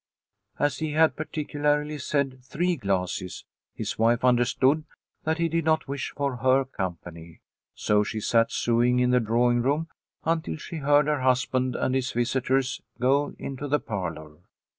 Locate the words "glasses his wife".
2.75-4.25